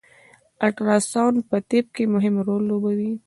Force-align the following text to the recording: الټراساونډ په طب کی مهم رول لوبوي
الټراساونډ 0.67 1.37
په 1.49 1.57
طب 1.69 1.85
کی 1.95 2.03
مهم 2.13 2.35
رول 2.47 2.61
لوبوي 2.69 3.11